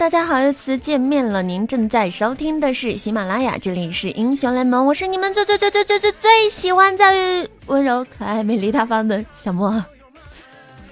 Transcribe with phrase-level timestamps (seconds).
[0.00, 1.42] 大家好，又次见面了。
[1.42, 9.68] 您正在收听的是喜马拉雅，这里是英雄联盟，我是你们最最最最最最最喜欢在温柔可爱、美丽大方的小莫。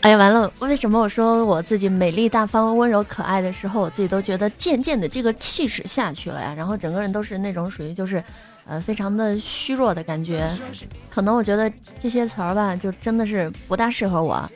[0.03, 6.53] 哎呀，完了，为什么我说我自己美丽大方、温柔可爱的时候，我自己都觉得渐渐的这个气势下去了呀？
[6.55, 8.23] 然后整个人都是那种属于就是，
[8.67, 10.47] 呃，非常的虚弱的感觉。
[11.09, 14.47] 可能我觉得这些词儿吧，就真的是不大适合我。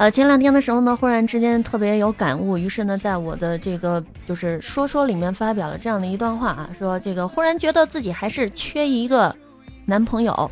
[0.00, 9.36] 呃，前两天的时候呢，忽然之间特别有感悟，于是呢，在我的这个就是说说里面发表了这样的一段话啊，说这个忽然觉得自己还是缺一个
[9.84, 10.50] 男朋友，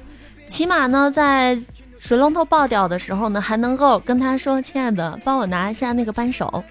[0.50, 1.58] 起码呢，在
[1.98, 6.62] 水龙头爆掉的时候呢，还能够跟他说：“亲爱的，帮我拿一下那个扳手。”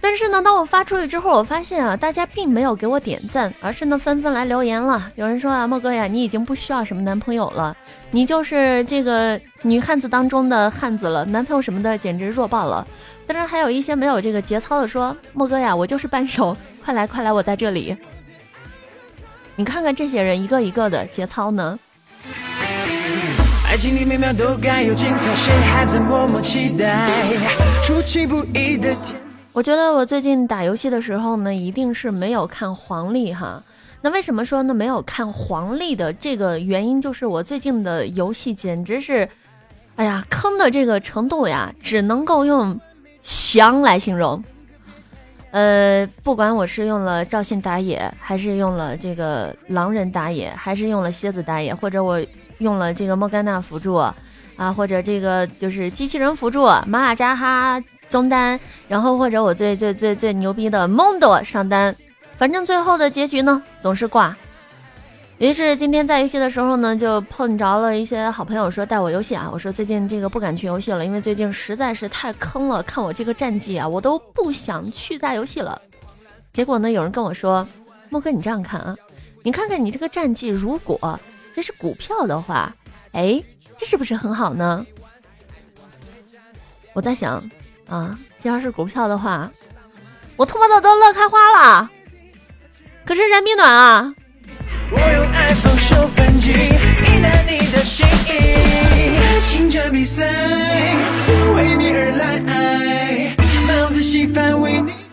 [0.00, 5.10] 但是呢，当我发出去之后，我发现啊，大家并没有给我点赞，而是呢纷纷来留言了。
[5.16, 7.76] 有人说啊，莫哥呀，你已经不需要什么男朋友了，
[8.12, 12.86] 你就是这个女汉子当中的汉子了，男朋友什么的简直弱爆了。
[13.26, 17.96] 当然还有一些没有这个节操的说，莫哥呀，我就是扳手，快来快来，我在这里。
[19.56, 21.78] 你看看这些人一个一个的节操呢？
[23.66, 27.08] 爱情里每秒都该有精彩，谁还在默默期待？
[27.82, 29.18] 出其不意的天。
[29.54, 33.62] 我觉得我最近打游戏的时候呢，一定是没有看黄历哈。
[34.02, 34.74] 那为什么说呢？
[34.74, 39.26] 没有看黄历的这个原因，就是我最近的游戏简直是，
[39.96, 42.78] 哎呀，坑的这个程度呀，只能够用
[43.22, 44.42] 翔来形容。
[45.52, 52.20] 呃，不管我是用了赵信打野，还是用了这个狼人打野，还是用了蝎子打野，或者我
[52.58, 57.80] 用了这个莫甘娜辅助啊，或者这个就是机器人辅助马尔扎哈。
[58.10, 61.94] 中单，然后或者我最最最最牛逼的蒙多上单，
[62.36, 64.36] 反正最后的结局呢总是挂。
[65.44, 75.78] 于是今天在游戏的时候呢，就碰着了一些好朋友说带我游戏啊，我说最近这个不敢去游戏了，因为最近实在是太坑了，看我这个战绩啊，我都不想去打游戏了。
[76.54, 77.68] 结果呢，有人跟我说，
[78.08, 78.96] 莫哥你这样看啊，
[79.42, 81.20] 你看看你这个战绩，如果
[81.54, 82.74] 这是股票的话，
[83.12, 83.44] 哎，
[83.76, 84.86] 这是不是很好呢？
[86.94, 87.46] 我在想。
[87.86, 89.50] 啊，这要是股票的话，
[90.36, 91.90] 我他妈的都乐开花了。
[93.04, 94.14] 可是燃并暖啊！
[94.94, 98.30] 我用爱放手反击一旦你的心意
[99.18, 100.24] 爱情这比赛
[101.28, 102.24] 因为你而来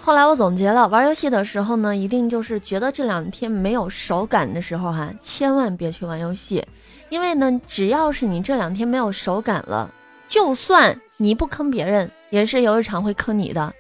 [0.03, 6.63] 后来我总结了，玩游戏的时候呢，一定就是觉得这两天没有手感的时候哈，千万别去玩游戏，
[7.09, 9.90] 因为呢，只要是你这两天没有手感了，
[10.28, 12.09] 就算你不坑别人。
[12.30, 13.74] 也是有一场会坑你的，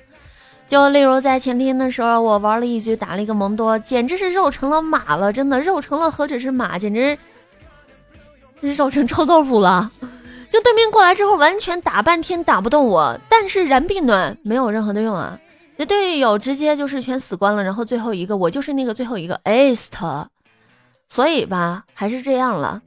[0.71, 7.17] 就例如在前天的时候，我玩了一局，打了一个蒙多，简直是肉成了马了，真的肉成了何止是马，简直
[8.61, 9.91] 是肉成臭豆腐了。
[10.49, 15.37] 就对面过来之后，完全打半天打不动我，但是燃并暖没有任何的用啊，
[15.77, 19.89] 这队友直接就是全死光了，然后最后一个我就是那个最后一个 est，
[21.09, 22.81] 所以吧，还是这样了。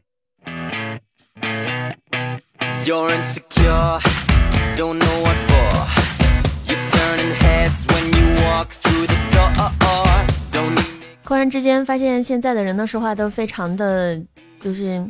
[11.26, 14.20] 忽然之间发现，现在的人呢说话都非常的，
[14.60, 15.04] 就是，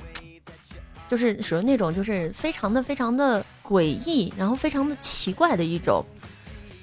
[1.09, 6.05] 就是属于那种，就是非常的、非常的诡异，然后非常的奇怪的一种，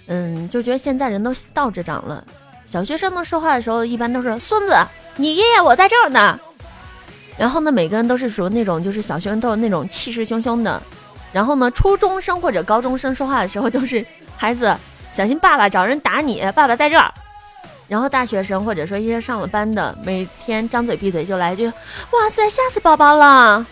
[0.08, 2.24] 嗯，就觉得现在人都倒着长了。
[2.66, 4.76] 小学生呢说话的时候，一般都是孙子，
[5.16, 6.40] 你爷爷我在这儿呢。
[7.38, 10.82] 然后呢，每个人都是属于那种，就是小学生都有那种气势汹汹的。
[11.32, 14.06] 然后呢，初中生或者高中生说话的时候，就是
[14.38, 14.78] 孩子
[15.12, 17.12] 小心爸爸找人打你，爸爸在这儿。
[17.88, 21.68] 然后大学生或者说一些上了班的，每天张嘴闭嘴就来一句
[22.12, 23.66] ：“哇塞，吓死宝宝了，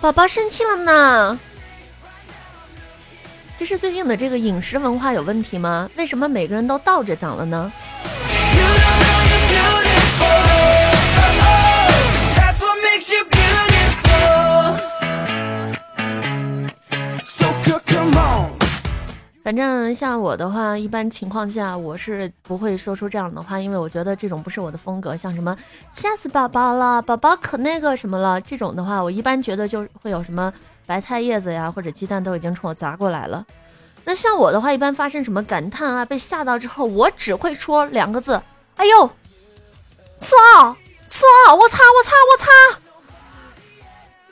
[0.00, 1.38] 宝宝生气了呢。”
[3.58, 5.90] 这是最近的这个饮食文化有问题吗？
[5.96, 7.70] 为什么每个人都倒着长了呢？
[19.46, 25.16] 反正像我的话，一般情况下我是不会说出这样的话，因为我觉得这种不是我的风格。
[25.16, 25.56] 像什么
[25.92, 30.52] 吓死宝宝了，宝宝可那个什么了这种的话，我一般觉得就会有什么
[30.84, 33.46] 白菜叶子呀或者鸡蛋都已经冲我砸过来了。
[34.04, 38.42] 那像我的话，一般发生什么感叹啊，被吓到之后，我只会说两个字：
[38.74, 39.08] 哎呦，
[40.18, 40.76] 刺啊
[41.08, 41.54] 刺啊！
[41.54, 42.85] 我擦我擦我擦！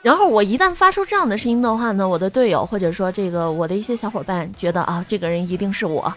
[0.05, 6.13] 然后我一旦发出这样的声音的话呢，我的队友或者说这个我的一些小伙伴觉得啊，这个人一定是我。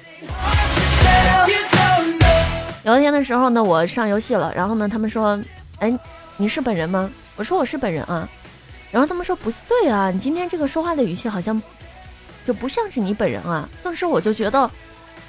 [2.84, 5.42] 聊天的时候呢，我上游戏了，然后呢，他们说，
[5.78, 5.98] 哎，
[6.36, 7.10] 你是本人吗？
[7.36, 8.28] 我说我是本人啊。
[8.90, 11.62] 然后他们说不对啊，你今天这个说话的语气好像
[12.44, 13.66] 就不像是你本人啊。
[13.82, 14.70] 当时我就觉得，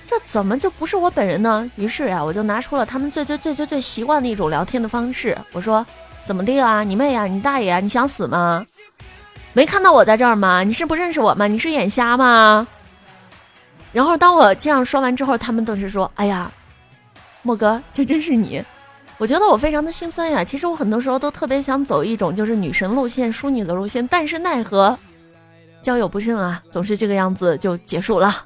[0.06, 1.72] 这怎么就不是我本人呢？
[1.78, 5.86] 于是呀，我就拿出了他们最最最最最习惯的一种聊天的方式，我说
[6.30, 6.84] ：“怎么地啊？
[6.84, 7.26] 你妹呀？
[7.26, 7.80] 你大爷啊？
[7.80, 8.64] 你想死吗？
[9.52, 10.64] 没看到我在这儿吗？
[10.64, 11.48] 你是不认识我吗？
[11.48, 12.68] 你是眼瞎吗？”
[13.92, 16.52] 然后当我这样说完之后，他们都是说：“哎呀，
[17.42, 18.64] 莫哥，这真是你。”
[19.18, 20.44] 我觉得我非常的心酸呀。
[20.44, 24.96] 其实我很多时候都特别想走一种就是女神路线、淑女的路线，但是奈何
[25.82, 28.46] 交友不慎啊，总是这个样子就结束了。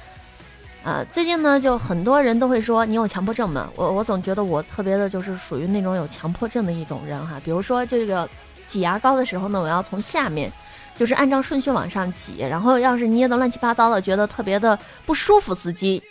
[0.83, 3.69] 啊，最近呢，就很多人都会说你有强迫症吗？
[3.75, 7.39] 我我总觉得我特别的，就是属于那种有强迫症的一种人哈。
[7.45, 8.27] 比如说这个
[8.67, 10.51] 挤牙膏的时候呢，我要从下面，
[10.97, 16.01] 就是按照顺序往上挤，然后要是捏的乱七八糟的，觉得特别的不舒服，司机。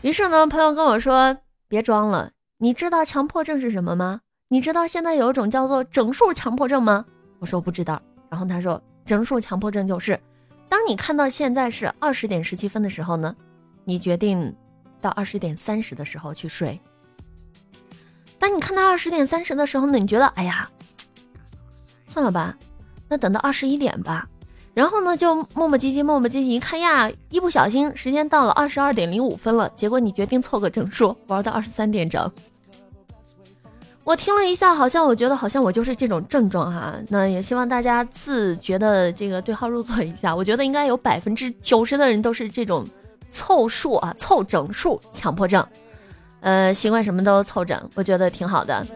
[0.00, 1.36] 于是呢，朋友跟我说
[1.68, 4.20] 别装了，你知道强迫症是什么吗？
[4.48, 7.04] 你知道现在有一种叫做整数强迫症吗？
[7.38, 8.02] 我说不知道。
[8.28, 10.18] 然后他说整数强迫症就是，
[10.68, 13.32] 当你看到现在是二十点十七分的时候呢。
[13.84, 14.54] 你决定
[15.00, 16.78] 到二十点三十的时候去睡。
[18.38, 20.68] 当你看到二十点三十的时候呢，你觉得哎呀，
[22.06, 22.56] 算了吧，
[23.08, 24.28] 那等到二十一点吧。
[24.74, 29.68] 然后呢，就磨磨唧唧，磨磨唧唧，一看呀，一不小心时间到了二十二点零五分了。
[29.76, 32.30] 结果你决定凑个整数，玩到二十三点整。
[34.02, 36.96] 我听了一下，好像我觉得好像我就是这种症状哈。
[37.08, 40.34] 那也希望大家自觉的这个对号入座一下。
[40.34, 42.84] 我觉得应该有百分之九十的人都是这种。
[43.32, 45.66] 凑数啊，凑整数，强迫症，
[46.42, 48.86] 呃，习惯什么都凑整，我觉得挺好的。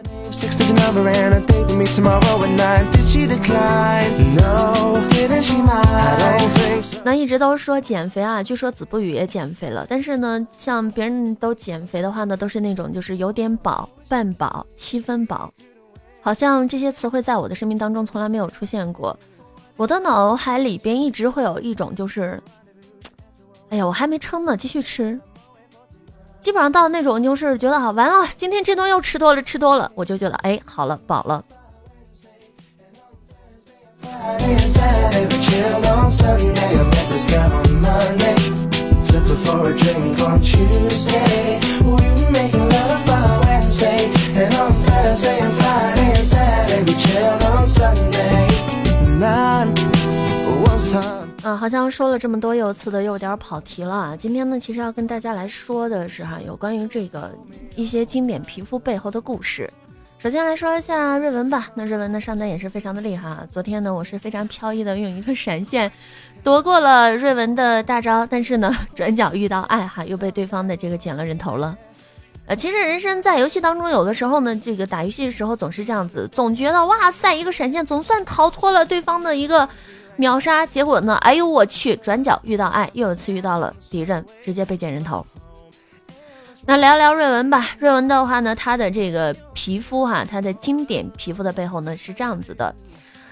[7.03, 15.51] 那一直都说减肥啊，据说子不语也减肥了，但是呢，像别人都减肥的话呢，都是那种就是有点饱、半饱、七分饱，
[16.21, 19.17] 好像这些词汇在我的生命当中从来没有出现过。
[19.77, 22.39] 我的脑海里边一直会有一种就是。
[23.69, 25.19] 哎呀，我还没撑呢，继续吃。
[26.39, 31.43] 基本上到那种就是觉得好完了，今天这顿又吃多了，吃多了，我就觉得哎，好了，饱了。
[51.67, 54.15] 好像说了这么多，又次的又有点跑题了啊。
[54.15, 57.29] 今天呢，其实要跟大家来说的是哈，有关于这个
[57.75, 59.69] 一些经典皮肤背后的故事。
[60.17, 61.67] 首先来说一下瑞文吧。
[61.75, 63.45] 那瑞文的上单也是非常的厉害啊。
[63.51, 65.91] 昨天呢，我是非常飘逸的用一个闪现
[66.41, 71.77] 夺过了瑞文的大招，但是呢，转角遇到爱哈，又被对方的这个剪了人头了。
[72.45, 79.67] 呃，其实人生在游戏当中，有的时候呢，这个打游戏的时候总是这样子，总觉得哇塞，一个闪现总算逃脱了对方的一个。
[80.17, 81.15] 秒杀，结果呢？
[81.17, 81.95] 哎呦我去！
[81.97, 85.25] 转角遇到爱，又一次遇到了敌人，直接被剪人头。
[86.65, 87.67] 那聊聊瑞文吧。
[87.79, 92.75] 瑞文的话呢，他的这个皮肤哈，他的经典皮肤的背后呢是这样子的。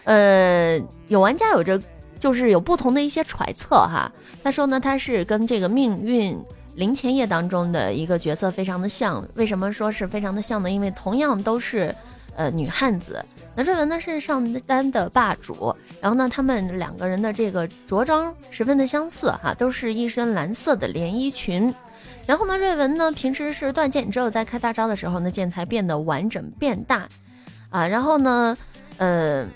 [0.04, 1.82] 呃，有玩家有着
[2.20, 4.12] 就是有不同的一些揣测哈。
[4.44, 6.40] 他说呢，他是跟这个命运
[6.76, 9.28] 零钱页当中的一个角色非常的像。
[9.34, 10.70] 为什么说是非常的像呢？
[10.70, 11.94] 因为同样都是。
[12.36, 13.24] 呃，女汉子，
[13.56, 21.74] 那瑞文呢是上单的霸主，然后呢，他们两个人的这个着装十分的相似哈，都是一身蓝色的连衣裙，
[22.26, 27.08] 然后呢，瑞文呢平时是断剑，只有在开大招的时候呢，剑才变得完整变大，
[27.70, 28.58] 啊，然后呢，
[28.98, 29.48] 呃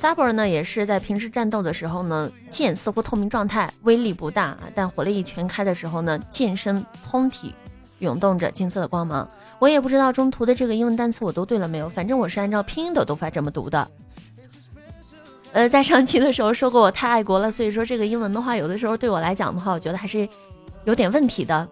[0.00, 7.54] ，Saber 呢也是在平时战斗的时候呢，剑似乎透明状态，威力不大，但火力全开的时候呢，剑身通体
[8.00, 9.28] 涌动着金色的光芒。
[9.60, 13.88] 我也不知道中途的这个英文单词我都对了没有，反正我是按照拼音的读法这么读的。
[15.52, 20.26] 呃，在上期的时候说过我太爱国了，所以说这个英文的话，有的时候对我来讲的话，我觉得还是
[20.84, 21.68] 有点问题的。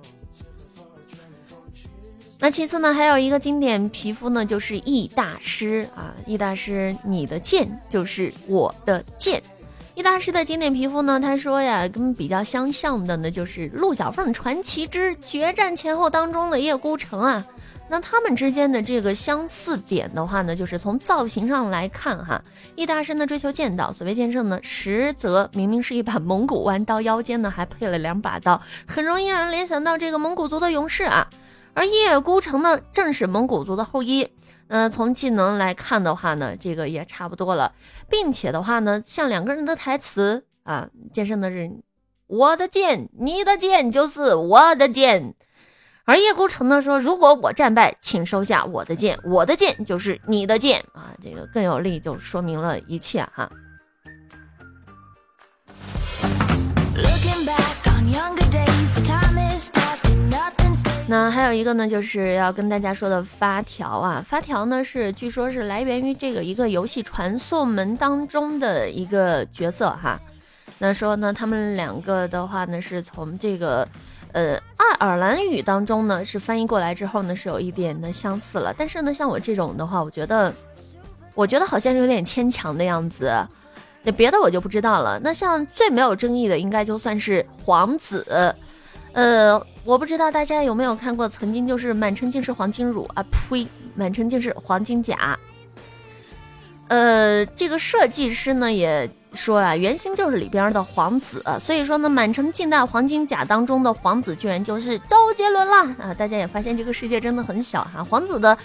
[2.41, 9.43] 那其次呢，还有一个经典皮肤呢，就是易大师啊，易大师，你的剑就是我的剑。
[9.95, 17.47] 易大师的经典皮肤呢，他说呀，跟比较相像的呢，就是陆小凤传奇之决战前后当中的叶孤城啊。
[17.91, 22.43] 那他们之间的这个相似点的话呢，就是从造型上来看哈，
[22.77, 31.27] 易大生的追求剑道，所谓剑圣呢，实则明明是一把蒙古弯刀，腰间呢还配了两把刀，很容易让人联想到这个蒙古族的勇士啊。
[31.73, 34.29] 而叶孤城呢，正是蒙古族的后裔。
[34.67, 37.73] 呃，从技能来看的话呢，这个也差不多了，
[38.11, 41.71] 并且的话呢，像两个人的台词啊，剑圣的是
[42.27, 45.35] 我的剑，你的剑就是我的剑。
[46.09, 51.13] 而叶孤城呢说：“如果我战败，请收下我的剑，我的剑就是你的剑啊！
[51.23, 53.45] 这个更有力，就说明了一切哈。”
[61.07, 70.19] 那还有一个呢，就是要跟大家说的发条啊，发条呢是据说是来源于这个一个游戏传送门当中的一个角色哈。
[70.79, 73.87] 那说呢，他们两个的话呢，是从这个。
[74.33, 78.75] 呃，爱尔兰语当中呢，是翻译过来之后呢，是有一点的相似了。
[78.77, 80.53] 但是呢，像我这种的话，我觉得，
[81.35, 83.33] 我觉得好像是有点牵强的样子。
[84.03, 85.19] 那别的我就不知道了。
[85.21, 88.55] 那像最没有争议的，应该就算是皇子。
[89.13, 95.37] 呃，我不知道大家有没有看过，曾经就是满城尽是黄金乳啊，呸，满城尽是黄金甲。
[96.89, 99.09] 呃，这个设计师呢也。
[99.35, 106.15] 说啊，原型就是里边的皇子，所以说呢，满城尽带黄金甲当中的皇子居然就是周杰伦了啊！
[106.15, 108.57] 大家也发现这个世界真的很小哈，皇子的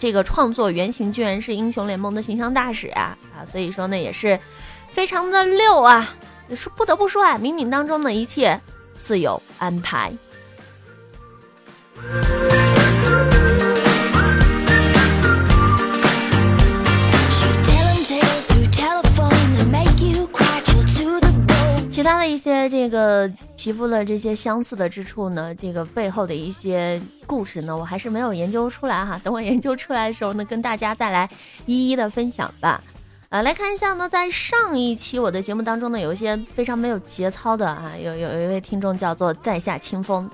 [0.00, 3.46] 这个创作原型居然是英雄联盟的形象大使啊啊！
[3.46, 4.38] 所以说呢，也是
[4.90, 6.12] 非常的溜啊！
[6.56, 8.60] 说不得不说啊，冥冥当中的一切
[9.00, 10.12] 自有安排。
[22.00, 29.20] 其他的一些这个皮肤的这些相似的之处呢，这个背后的一些故事呢，我还是没有研究出来哈。
[29.22, 31.28] 等我研究出来的时候呢，跟大家再来
[31.66, 32.82] 一一的分享吧。
[33.28, 40.26] 啊，来看一下呢，在上一期我的节目当中呢，有一些非常没有节操的啊，有有一位听众叫做在下清风，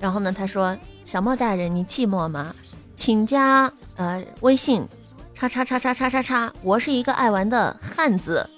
[0.00, 2.52] 然后呢，他说小莫大人你寂寞吗？
[2.96, 4.84] 请加呃微信，
[5.32, 8.50] 叉叉叉叉叉叉叉，我是一个爱玩的汉子。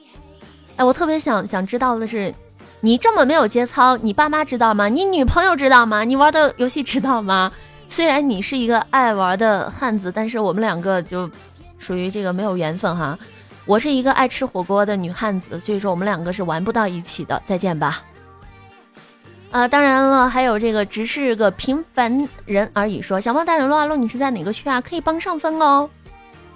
[0.76, 2.34] 哎，我特别想想知道的是。
[2.80, 4.88] 你这么没有节操，你爸妈知道吗？
[4.88, 6.04] 你女朋友知道吗？
[6.04, 7.50] 你玩的游戏知道吗？
[7.88, 11.28] 虽然你是一个爱玩的汉子，但是我们两个就
[11.78, 13.18] 属于这个没有缘分哈。
[13.64, 17.42] 我是一个爱吃火锅的女汉子，所以说我们两个是玩不到一起的。
[17.46, 18.02] 再见吧。
[19.50, 23.00] 啊，当然了，还有这个只是个平凡人而已。
[23.00, 24.80] 说小猫大人撸啊撸，你是在哪个区啊？
[24.80, 25.88] 可以帮上分哦。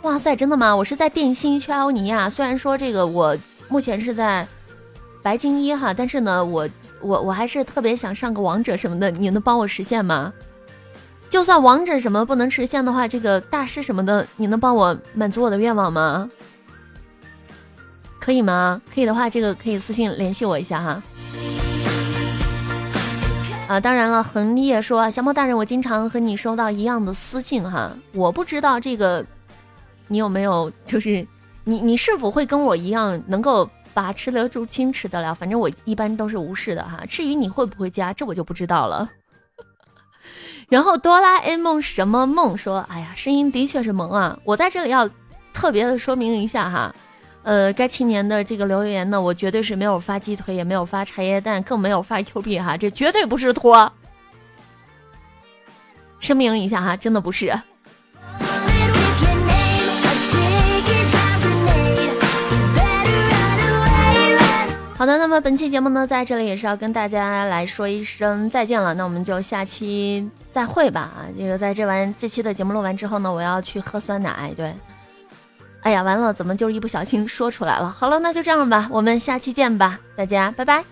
[0.02, 0.76] 哇塞，真的吗？
[0.76, 2.28] 我是在电信区欧尼亚。
[2.28, 3.36] 虽然说这个我
[3.68, 4.46] 目前是在。
[5.22, 6.66] 白金一哈，但是呢，我
[7.02, 10.32] 我我还是特别想上个王者什么的，你能帮我实现吗？
[11.28, 16.30] 就算王者什么不能实现的话，这个大师什么的，你能帮我满足我的愿望吗？
[18.18, 18.80] 可以吗？
[18.92, 21.02] 可以的话，这个可以私信联系我一下哈。
[23.68, 29.24] 啊，当然了，横也说，小猫大人，我经常和你收到一样的私信哈，我不知道这个
[30.08, 31.26] 你有没有，就是
[31.64, 33.68] 你你是否会跟我一样能够。
[33.92, 37.04] 把持得住，矜持得了，反正我一般都是无视的哈。
[37.08, 39.08] 至于你会不会加，这我就不知道了。
[40.68, 44.38] 然后哆啦 A 梦什么梦说，哎呀，声音的确是萌啊！
[44.44, 45.08] 我在这里要
[45.52, 46.94] 特别的说明一下哈，
[47.42, 53.90] 呃，该青年的这个留言呢，我绝对是没有发鸡腿，也没有发茶叶蛋，更没有发 Q 币哈，这绝对不是托。
[56.20, 57.60] 声明一下哈，真的不是。
[65.00, 68.92] 好的，那么本期节目呢，在这里也是要跟大家来说一声再见了。
[68.92, 71.00] 那我们就下期再会吧。
[71.00, 74.52] 啊，这个在这完这期的节目录完之后呢，我要去喝酸奶。
[74.54, 74.70] 对，
[75.80, 77.88] 哎呀，完了，怎么就一不小心说出来了？
[77.88, 80.84] 好了，那就这样吧，我们下期见吧，大家拜拜。